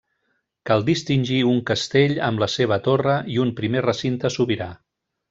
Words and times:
Cal 0.69 0.85
distingir 0.85 1.37
un 1.51 1.59
castell 1.71 2.15
amb 2.29 2.41
la 2.45 2.49
seva 2.53 2.79
torre 2.91 3.19
i 3.35 3.39
un 3.45 3.53
primer 3.61 3.85
recinte 3.89 4.33
sobirà. 4.39 4.71